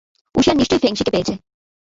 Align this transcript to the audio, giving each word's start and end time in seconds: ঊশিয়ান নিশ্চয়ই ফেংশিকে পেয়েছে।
ঊশিয়ান 0.35 0.57
নিশ্চয়ই 0.57 0.81
ফেংশিকে 0.83 1.13
পেয়েছে। 1.13 1.33